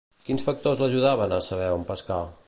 Quins 0.29 0.45
factors 0.45 0.81
l'ajudaven 0.83 1.35
a 1.37 1.41
saber 1.49 1.69
on 1.77 1.85
pescar? 1.91 2.23